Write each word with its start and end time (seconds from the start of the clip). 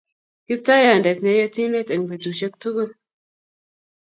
Kiptaiyandet 0.45 1.19
ne 1.23 1.31
Yetindet 1.39 1.89
en 1.95 2.01
betushek 2.09 2.53
tugul 2.61 2.89